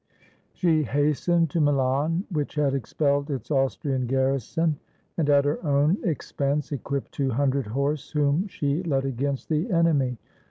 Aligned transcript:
She 0.53 0.81
hastened 0.81 1.51
to 1.51 1.61
Milan, 1.61 2.23
which 2.31 2.55
had 2.55 2.73
expelled 2.73 3.29
its 3.29 3.51
Austrian 3.51 4.07
garrison, 4.07 4.79
and 5.15 5.29
at 5.29 5.45
her 5.45 5.63
own 5.63 5.99
expense 6.03 6.71
equipped 6.71 7.11
two 7.11 7.29
hundred 7.29 7.67
horse, 7.67 8.09
whom 8.09 8.47
she 8.47 8.81
led 8.81 9.05
against 9.05 9.47
the 9.47 9.69
enemy. 9.69 10.17